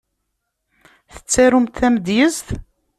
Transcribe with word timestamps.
Tettarumt 1.13 1.73
tamedyezt? 1.79 2.47